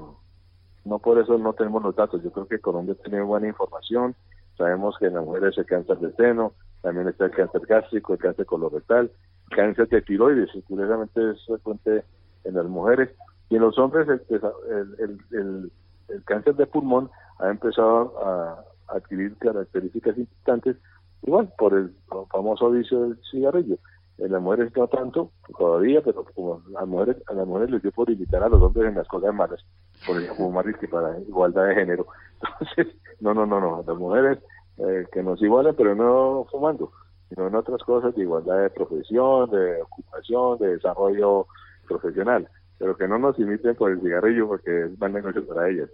no 0.85 1.00
por 1.00 1.19
eso 1.19 1.38
no 1.38 1.53
tenemos 1.53 1.83
los 1.83 1.95
datos. 1.95 2.23
Yo 2.23 2.31
creo 2.31 2.47
que 2.47 2.59
Colombia 2.59 2.95
tiene 3.03 3.21
buena 3.21 3.47
información, 3.47 4.15
sabemos 4.57 4.97
que 4.97 5.07
en 5.07 5.15
las 5.15 5.25
mujeres 5.25 5.57
el 5.57 5.65
cáncer 5.65 5.97
de 6.00 6.13
seno, 6.13 6.53
también 6.81 7.07
está 7.07 7.25
el 7.25 7.31
cáncer 7.31 7.62
gástrico, 7.67 8.13
el 8.13 8.19
cáncer 8.19 8.45
colorectal, 8.45 9.12
cáncer 9.50 9.88
de 9.89 10.01
tiroides, 10.01 10.50
curiosamente 10.67 11.31
es 11.31 11.45
frecuente 11.45 12.03
en 12.43 12.55
las 12.55 12.65
mujeres, 12.65 13.09
y 13.50 13.55
en 13.55 13.62
los 13.62 13.77
hombres 13.77 14.07
el, 14.07 15.19
el, 15.31 15.71
el 16.09 16.23
cáncer 16.23 16.55
de 16.55 16.67
pulmón 16.67 17.09
ha 17.39 17.50
empezado 17.50 18.17
a 18.25 18.63
adquirir 18.88 19.35
características 19.38 20.17
importantes, 20.17 20.77
igual 21.23 21.51
por 21.57 21.73
el 21.73 21.93
famoso 22.31 22.69
vicio 22.71 23.01
del 23.01 23.19
cigarrillo. 23.31 23.77
En 24.19 24.31
las 24.31 24.41
mujeres 24.41 24.71
no 24.75 24.88
tanto 24.88 25.31
todavía, 25.57 26.01
pero 26.03 26.23
como 26.35 26.62
las 26.69 26.88
mujeres, 26.88 27.17
a 27.27 27.33
las 27.33 27.47
mujeres 27.47 27.71
les 27.71 27.81
dio 27.81 27.91
por 27.91 28.09
invitar 28.09 28.43
a 28.43 28.50
los 28.50 28.62
hombres 28.62 28.89
en 28.89 28.95
las 28.95 29.07
cosas 29.07 29.33
malas, 29.33 29.65
por 30.05 30.17
ejemplo, 30.17 30.45
fumar 30.45 30.79
que 30.79 30.88
para 30.88 31.19
igualdad 31.19 31.67
de 31.67 31.75
género. 31.75 32.05
Entonces, 32.59 32.95
no, 33.19 33.33
no, 33.33 33.45
no, 33.47 33.59
no, 33.59 33.83
las 33.85 33.97
mujeres 33.97 34.39
eh, 34.77 35.05
que 35.12 35.23
nos 35.23 35.41
igualan, 35.41 35.75
pero 35.75 35.95
no 35.95 36.45
fumando, 36.51 36.91
sino 37.29 37.47
en 37.47 37.55
otras 37.55 37.81
cosas 37.83 38.13
de 38.15 38.21
igualdad 38.21 38.62
de 38.62 38.69
profesión, 38.69 39.50
de 39.50 39.81
ocupación, 39.81 40.59
de 40.59 40.67
desarrollo 40.75 41.47
profesional, 41.88 42.47
pero 42.83 42.97
que 42.97 43.07
no 43.07 43.17
nos 43.17 43.39
imiten 43.39 43.75
por 43.75 43.93
el 43.93 44.01
cigarrillo 44.01 44.45
porque 44.45 44.83
es 44.83 44.99
mal 44.99 45.13
negocio 45.13 45.47
para 45.47 45.69
ellas. 45.69 45.89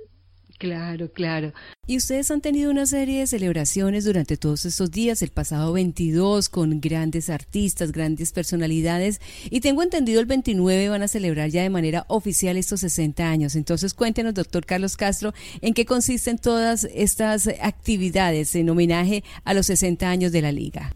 Claro, 0.57 1.07
claro. 1.11 1.53
Y 1.85 1.97
ustedes 1.97 2.31
han 2.31 2.41
tenido 2.41 2.71
una 2.71 2.87
serie 2.87 3.19
de 3.19 3.27
celebraciones 3.27 4.05
durante 4.05 4.37
todos 4.37 4.65
estos 4.65 4.89
días, 4.89 5.21
el 5.21 5.29
pasado 5.29 5.71
22, 5.73 6.49
con 6.49 6.81
grandes 6.81 7.29
artistas, 7.29 7.91
grandes 7.91 8.33
personalidades, 8.33 9.21
y 9.51 9.61
tengo 9.61 9.83
entendido 9.83 10.19
el 10.19 10.25
29 10.25 10.89
van 10.89 11.03
a 11.03 11.07
celebrar 11.07 11.49
ya 11.49 11.61
de 11.61 11.69
manera 11.69 12.05
oficial 12.07 12.57
estos 12.57 12.79
60 12.79 13.29
años. 13.29 13.55
Entonces 13.55 13.93
cuéntenos, 13.93 14.33
doctor 14.33 14.65
Carlos 14.65 14.97
Castro, 14.97 15.31
en 15.61 15.75
qué 15.75 15.85
consisten 15.85 16.39
todas 16.39 16.85
estas 16.85 17.47
actividades 17.61 18.55
en 18.55 18.67
homenaje 18.67 19.23
a 19.45 19.53
los 19.53 19.67
60 19.67 20.09
años 20.09 20.31
de 20.31 20.41
la 20.41 20.51
Liga. 20.51 20.91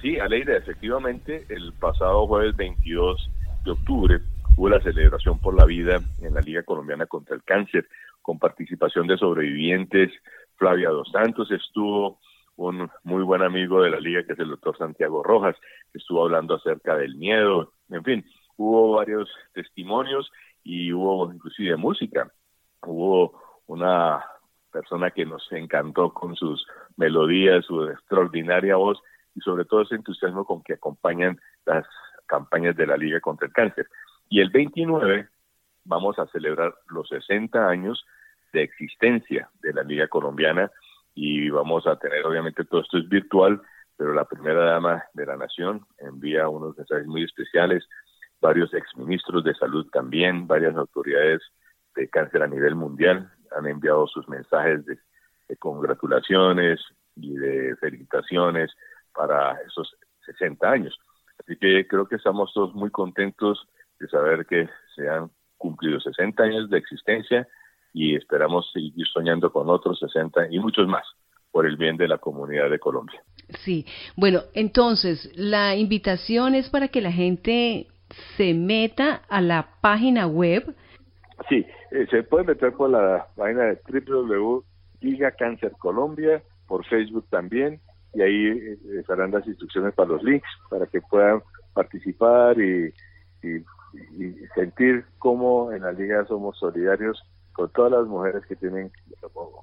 Sí, 0.00 0.16
Aleida, 0.20 0.56
efectivamente, 0.56 1.44
el 1.48 1.72
pasado 1.72 2.24
jueves 2.28 2.56
22 2.56 3.30
de 3.64 3.70
octubre 3.72 4.20
hubo 4.58 4.68
la 4.68 4.80
celebración 4.80 5.38
por 5.38 5.54
la 5.54 5.64
vida 5.64 6.00
en 6.20 6.34
la 6.34 6.40
Liga 6.40 6.64
Colombiana 6.64 7.06
contra 7.06 7.36
el 7.36 7.44
Cáncer 7.44 7.88
con 8.20 8.40
participación 8.40 9.06
de 9.06 9.16
sobrevivientes. 9.16 10.10
Flavia 10.56 10.90
Dos 10.90 11.12
Santos 11.12 11.48
estuvo, 11.52 12.18
un 12.56 12.90
muy 13.04 13.22
buen 13.22 13.42
amigo 13.42 13.80
de 13.82 13.90
la 13.90 14.00
liga 14.00 14.24
que 14.24 14.32
es 14.32 14.38
el 14.40 14.48
doctor 14.48 14.76
Santiago 14.76 15.22
Rojas, 15.22 15.54
estuvo 15.94 16.24
hablando 16.24 16.56
acerca 16.56 16.96
del 16.96 17.14
miedo. 17.14 17.72
En 17.88 18.02
fin, 18.02 18.24
hubo 18.56 18.96
varios 18.96 19.30
testimonios 19.52 20.28
y 20.64 20.92
hubo 20.92 21.32
inclusive 21.32 21.76
música. 21.76 22.28
Hubo 22.82 23.40
una 23.68 24.24
persona 24.72 25.12
que 25.12 25.24
nos 25.24 25.46
encantó 25.52 26.12
con 26.12 26.34
sus 26.34 26.66
melodías, 26.96 27.64
su 27.64 27.84
extraordinaria 27.84 28.74
voz 28.74 28.98
y 29.36 29.40
sobre 29.40 29.66
todo 29.66 29.82
ese 29.82 29.94
entusiasmo 29.94 30.44
con 30.44 30.64
que 30.64 30.72
acompañan 30.72 31.38
las 31.64 31.86
campañas 32.26 32.74
de 32.74 32.88
la 32.88 32.96
Liga 32.96 33.20
contra 33.20 33.46
el 33.46 33.52
Cáncer. 33.52 33.86
Y 34.28 34.40
el 34.40 34.50
29 34.50 35.28
vamos 35.84 36.18
a 36.18 36.26
celebrar 36.26 36.74
los 36.88 37.08
60 37.08 37.68
años 37.68 38.04
de 38.52 38.62
existencia 38.62 39.48
de 39.60 39.72
la 39.72 39.82
Liga 39.82 40.08
Colombiana 40.08 40.70
y 41.14 41.50
vamos 41.50 41.86
a 41.86 41.96
tener, 41.96 42.24
obviamente, 42.24 42.64
todo 42.64 42.82
esto 42.82 42.98
es 42.98 43.08
virtual, 43.08 43.60
pero 43.96 44.14
la 44.14 44.24
primera 44.24 44.64
dama 44.64 45.04
de 45.14 45.26
la 45.26 45.36
Nación 45.36 45.84
envía 45.98 46.48
unos 46.48 46.76
mensajes 46.76 47.06
muy 47.06 47.24
especiales, 47.24 47.84
varios 48.40 48.72
exministros 48.72 49.42
de 49.42 49.54
salud 49.54 49.86
también, 49.90 50.46
varias 50.46 50.76
autoridades 50.76 51.42
de 51.96 52.08
cáncer 52.08 52.42
a 52.42 52.46
nivel 52.46 52.76
mundial 52.76 53.32
han 53.56 53.66
enviado 53.66 54.06
sus 54.06 54.28
mensajes 54.28 54.84
de, 54.86 54.98
congratulaciones 55.58 56.78
y 57.16 57.34
de 57.34 57.74
felicitaciones 57.76 58.70
para 59.14 59.52
esos 59.66 59.96
60 60.26 60.70
años. 60.70 60.98
Así 61.40 61.56
que 61.56 61.88
creo 61.88 62.06
que 62.06 62.16
estamos 62.16 62.52
todos 62.52 62.74
muy 62.74 62.90
contentos 62.90 63.66
de 63.98 64.08
saber 64.08 64.46
que 64.46 64.68
se 64.94 65.08
han 65.08 65.30
cumplido 65.56 66.00
60 66.00 66.42
años 66.42 66.70
de 66.70 66.78
existencia 66.78 67.46
y 67.92 68.14
esperamos 68.14 68.70
seguir 68.72 69.06
soñando 69.06 69.50
con 69.50 69.68
otros 69.68 69.98
60 69.98 70.48
y 70.50 70.58
muchos 70.58 70.86
más 70.86 71.04
por 71.50 71.66
el 71.66 71.76
bien 71.76 71.96
de 71.96 72.08
la 72.08 72.18
comunidad 72.18 72.70
de 72.70 72.78
Colombia. 72.78 73.22
Sí, 73.64 73.86
bueno, 74.16 74.42
entonces 74.54 75.32
la 75.34 75.76
invitación 75.76 76.54
es 76.54 76.68
para 76.68 76.88
que 76.88 77.00
la 77.00 77.12
gente 77.12 77.88
se 78.36 78.54
meta 78.54 79.22
a 79.28 79.40
la 79.40 79.68
página 79.80 80.26
web. 80.26 80.74
Sí, 81.48 81.66
eh, 81.92 82.06
se 82.10 82.22
puede 82.22 82.44
meter 82.44 82.72
por 82.72 82.90
la 82.90 83.26
página 83.36 83.64
de 83.64 83.80
www.liga 83.88 85.30
Cáncer 85.32 85.72
Colombia, 85.78 86.42
por 86.66 86.84
Facebook 86.84 87.26
también, 87.30 87.80
y 88.14 88.22
ahí 88.22 88.46
eh, 88.46 88.78
estarán 89.00 89.30
las 89.30 89.46
instrucciones 89.46 89.94
para 89.94 90.10
los 90.10 90.22
links 90.22 90.48
para 90.68 90.86
que 90.86 91.00
puedan 91.00 91.40
participar 91.72 92.58
y, 92.60 92.92
y 93.42 93.64
sentir 94.54 95.04
cómo 95.18 95.72
en 95.72 95.82
la 95.82 95.92
liga 95.92 96.24
somos 96.26 96.58
solidarios 96.58 97.22
con 97.52 97.68
todas 97.70 97.92
las 97.92 98.06
mujeres 98.06 98.44
que 98.46 98.56
tienen 98.56 98.92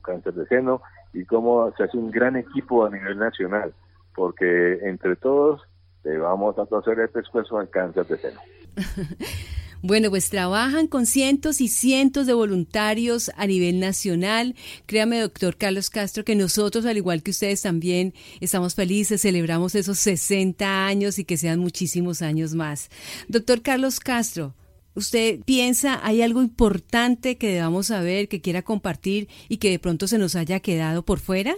cáncer 0.04 0.34
de 0.34 0.46
seno 0.48 0.82
y 1.14 1.26
cómo 1.26 1.72
se 1.78 1.84
hace 1.84 1.98
un 1.98 2.12
gran 2.12 2.36
equipo 2.36 2.86
a 2.86 2.90
nivel 2.90 3.18
nacional, 3.18 3.74
porque 4.14 4.80
entre 4.84 5.16
todos 5.16 5.62
le 6.04 6.18
vamos 6.18 6.56
a 6.58 6.64
hacer 6.64 7.00
este 7.00 7.22
esfuerzo 7.22 7.58
al 7.58 7.70
cáncer 7.70 8.06
de 8.06 8.18
seno. 8.18 8.40
Bueno, 9.88 10.10
pues 10.10 10.32
trabajan 10.32 10.88
con 10.88 11.06
cientos 11.06 11.62
y 11.62 11.68
cientos 11.68 12.26
de 12.26 12.34
voluntarios 12.34 13.30
a 13.38 13.46
nivel 13.46 13.80
nacional. 13.80 14.56
Créame, 14.88 15.20
doctor 15.20 15.58
Carlos 15.58 15.92
Castro, 15.92 16.26
que 16.26 16.34
nosotros, 16.34 16.88
al 16.88 16.98
igual 16.98 17.22
que 17.22 17.30
ustedes 17.30 17.62
también, 17.62 18.16
estamos 18.42 18.74
felices, 18.74 19.22
celebramos 19.22 19.76
esos 19.76 20.00
60 20.00 20.88
años 20.88 21.20
y 21.20 21.24
que 21.24 21.38
sean 21.38 21.60
muchísimos 21.60 22.24
años 22.24 22.56
más. 22.56 22.90
Doctor 23.28 23.62
Carlos 23.62 24.00
Castro, 24.00 24.56
¿Usted 24.96 25.42
piensa, 25.46 26.00
hay 26.04 26.24
algo 26.24 26.42
importante 26.42 27.38
que 27.38 27.54
debamos 27.54 27.88
saber, 27.88 28.28
que 28.28 28.42
quiera 28.42 28.64
compartir 28.64 29.28
y 29.50 29.58
que 29.58 29.70
de 29.70 29.78
pronto 29.78 30.08
se 30.08 30.18
nos 30.18 30.36
haya 30.36 30.62
quedado 30.62 31.04
por 31.04 31.20
fuera? 31.20 31.54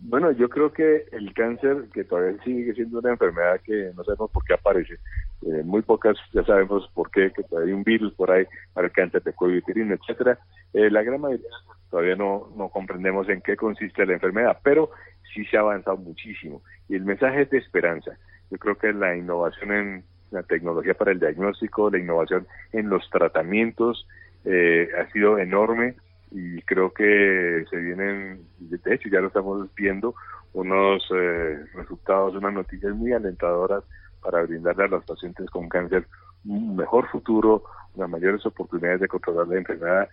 Bueno, 0.00 0.32
yo 0.32 0.48
creo 0.48 0.72
que 0.72 1.04
el 1.12 1.32
cáncer, 1.34 1.88
que 1.92 2.04
todavía 2.04 2.42
sigue 2.42 2.74
siendo 2.74 2.98
una 2.98 3.10
enfermedad 3.10 3.60
que 3.64 3.92
no 3.94 4.02
sabemos 4.02 4.30
por 4.30 4.44
qué 4.44 4.54
aparece, 4.54 4.98
eh, 5.42 5.62
muy 5.64 5.82
pocas 5.82 6.16
ya 6.32 6.42
sabemos 6.44 6.90
por 6.94 7.10
qué, 7.10 7.30
que 7.32 7.44
hay 7.56 7.72
un 7.72 7.84
virus 7.84 8.12
por 8.14 8.30
ahí 8.30 8.46
cáncer 8.92 9.22
de 9.22 9.34
uterino, 9.58 9.94
etcétera. 9.94 10.38
Eh, 10.72 10.90
la 10.90 11.02
gran 11.02 11.20
mayoría 11.20 11.46
todavía 11.90 12.16
no, 12.16 12.50
no 12.56 12.68
comprendemos 12.68 13.28
en 13.28 13.40
qué 13.42 13.56
consiste 13.56 14.06
la 14.06 14.14
enfermedad, 14.14 14.58
pero 14.62 14.90
sí 15.34 15.44
se 15.46 15.56
ha 15.56 15.60
avanzado 15.60 15.96
muchísimo. 15.98 16.62
Y 16.88 16.94
el 16.96 17.04
mensaje 17.04 17.42
es 17.42 17.50
de 17.50 17.58
esperanza. 17.58 18.16
Yo 18.50 18.58
creo 18.58 18.76
que 18.76 18.92
la 18.92 19.16
innovación 19.16 19.72
en 19.72 20.04
la 20.30 20.42
tecnología 20.42 20.94
para 20.94 21.12
el 21.12 21.20
diagnóstico, 21.20 21.90
la 21.90 21.98
innovación 21.98 22.46
en 22.72 22.88
los 22.88 23.08
tratamientos 23.10 24.06
eh, 24.44 24.88
ha 24.98 25.10
sido 25.12 25.38
enorme 25.38 25.96
y 26.30 26.60
creo 26.62 26.92
que 26.92 27.64
se 27.70 27.76
vienen, 27.76 28.40
de 28.58 28.94
hecho 28.94 29.08
ya 29.08 29.20
lo 29.20 29.28
estamos 29.28 29.72
viendo, 29.74 30.14
unos 30.52 31.06
eh, 31.14 31.58
resultados, 31.74 32.34
unas 32.34 32.52
noticias 32.52 32.94
muy 32.94 33.12
alentadoras 33.12 33.84
para 34.22 34.42
brindarle 34.42 34.84
a 34.84 34.88
los 34.88 35.04
pacientes 35.04 35.48
con 35.50 35.68
cáncer 35.68 36.06
un 36.44 36.76
mejor 36.76 37.08
futuro, 37.08 37.64
unas 37.94 38.08
mayores 38.08 38.44
oportunidades 38.46 39.00
de 39.00 39.08
controlar 39.08 39.48
la 39.48 39.56
enfermedad, 39.56 40.08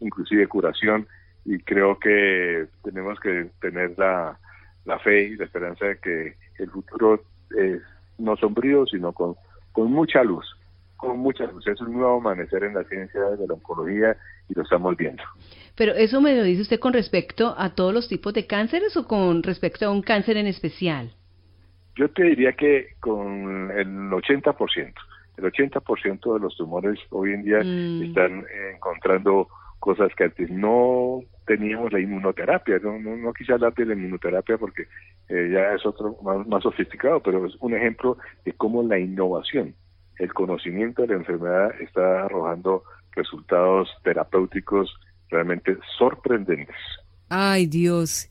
inclusive 0.00 0.46
curación, 0.46 1.06
y 1.44 1.58
creo 1.58 1.98
que 1.98 2.68
tenemos 2.82 3.20
que 3.20 3.50
tener 3.60 3.98
la, 3.98 4.38
la 4.86 4.98
fe 5.00 5.24
y 5.24 5.36
la 5.36 5.44
esperanza 5.44 5.86
de 5.86 5.98
que 5.98 6.36
el 6.58 6.70
futuro 6.70 7.22
es 7.56 7.82
no 8.16 8.36
sombrío, 8.36 8.86
sino 8.86 9.12
con 9.12 9.36
con 9.74 9.90
mucha 9.90 10.22
luz, 10.22 10.46
con 10.96 11.18
mucha 11.18 11.44
luz. 11.46 11.66
Es 11.66 11.80
un 11.80 11.92
nuevo 11.92 12.18
amanecer 12.18 12.62
en 12.62 12.74
la 12.74 12.84
ciencia 12.84 13.20
de 13.20 13.46
la 13.46 13.54
oncología 13.54 14.16
y 14.48 14.54
lo 14.54 14.62
estamos 14.62 14.96
viendo. 14.96 15.22
Pero 15.74 15.92
eso 15.94 16.20
me 16.20 16.34
lo 16.36 16.44
dice 16.44 16.62
usted 16.62 16.78
con 16.78 16.92
respecto 16.92 17.54
a 17.58 17.74
todos 17.74 17.92
los 17.92 18.08
tipos 18.08 18.32
de 18.32 18.46
cánceres 18.46 18.96
o 18.96 19.08
con 19.08 19.42
respecto 19.42 19.84
a 19.84 19.90
un 19.90 20.00
cáncer 20.00 20.36
en 20.36 20.46
especial? 20.46 21.12
Yo 21.96 22.10
te 22.10 22.24
diría 22.24 22.52
que 22.52 22.94
con 23.00 23.70
el 23.70 23.86
80%. 24.10 24.94
El 25.36 25.44
80% 25.44 26.34
de 26.34 26.40
los 26.40 26.56
tumores 26.56 26.98
hoy 27.10 27.32
en 27.32 27.42
día 27.42 27.58
mm. 27.58 28.02
están 28.04 28.44
encontrando 28.74 29.48
cosas 29.84 30.10
que 30.16 30.24
antes 30.24 30.50
no 30.50 31.20
teníamos 31.46 31.92
la 31.92 32.00
inmunoterapia. 32.00 32.78
No, 32.82 32.98
no, 32.98 33.16
no 33.16 33.32
quise 33.32 33.52
hablar 33.52 33.74
de 33.74 33.86
la 33.86 33.94
inmunoterapia 33.94 34.56
porque 34.56 34.86
eh, 35.28 35.50
ya 35.52 35.74
es 35.74 35.84
otro 35.84 36.16
más, 36.22 36.62
sofisticado, 36.62 37.20
pero 37.20 37.46
es 37.46 37.54
un 37.60 37.74
ejemplo 37.74 38.16
de 38.44 38.52
cómo 38.52 38.82
la 38.82 38.98
innovación, 38.98 39.74
el 40.18 40.32
conocimiento 40.32 41.02
de 41.02 41.08
la 41.08 41.14
enfermedad 41.14 41.70
está 41.80 42.24
arrojando 42.24 42.84
resultados 43.12 43.88
terapéuticos 44.02 44.94
realmente 45.28 45.76
sorprendentes. 45.98 46.76
Ay 47.28 47.66
Dios, 47.66 48.30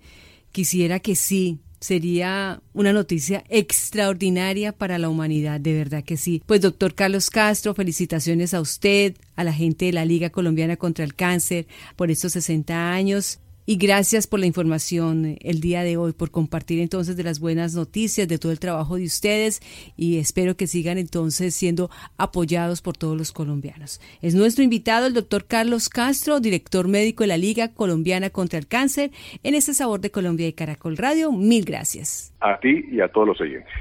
quisiera 0.51 0.99
que 0.99 1.15
sí, 1.15 1.59
sería 1.83 2.61
una 2.73 2.93
noticia 2.93 3.43
extraordinaria 3.49 4.71
para 4.71 4.97
la 4.97 5.09
humanidad, 5.09 5.59
de 5.59 5.73
verdad 5.73 6.01
que 6.01 6.15
sí. 6.15 6.41
Pues 6.45 6.61
doctor 6.61 6.95
Carlos 6.95 7.29
Castro, 7.29 7.73
felicitaciones 7.73 8.53
a 8.53 8.61
usted, 8.61 9.17
a 9.35 9.43
la 9.43 9.51
gente 9.51 9.85
de 9.85 9.91
la 9.91 10.05
Liga 10.05 10.29
Colombiana 10.29 10.77
contra 10.77 11.03
el 11.03 11.13
Cáncer 11.13 11.67
por 11.97 12.09
estos 12.09 12.31
60 12.31 12.93
años. 12.93 13.39
Y 13.65 13.77
gracias 13.77 14.27
por 14.27 14.39
la 14.39 14.45
información 14.45 15.37
el 15.41 15.61
día 15.61 15.83
de 15.83 15.95
hoy, 15.95 16.11
por 16.11 16.31
compartir 16.31 16.79
entonces 16.79 17.15
de 17.15 17.23
las 17.23 17.39
buenas 17.39 17.75
noticias, 17.75 18.27
de 18.27 18.37
todo 18.37 18.51
el 18.51 18.59
trabajo 18.59 18.97
de 18.97 19.05
ustedes 19.05 19.61
y 19.95 20.17
espero 20.17 20.57
que 20.57 20.67
sigan 20.67 20.97
entonces 20.97 21.55
siendo 21.55 21.89
apoyados 22.17 22.81
por 22.81 22.97
todos 22.97 23.17
los 23.17 23.31
colombianos. 23.31 24.01
Es 24.21 24.35
nuestro 24.35 24.63
invitado 24.63 25.07
el 25.07 25.13
doctor 25.13 25.45
Carlos 25.45 25.87
Castro, 25.87 26.39
director 26.39 26.87
médico 26.87 27.23
de 27.23 27.27
la 27.27 27.37
Liga 27.37 27.69
Colombiana 27.69 28.29
contra 28.29 28.59
el 28.59 28.67
Cáncer, 28.67 29.11
en 29.43 29.55
este 29.55 29.73
Sabor 29.73 30.01
de 30.01 30.11
Colombia 30.11 30.47
y 30.47 30.53
Caracol 30.53 30.97
Radio. 30.97 31.31
Mil 31.31 31.63
gracias. 31.63 32.33
A 32.41 32.59
ti 32.59 32.85
y 32.91 32.99
a 32.99 33.07
todos 33.07 33.27
los 33.27 33.41
oyentes. 33.41 33.71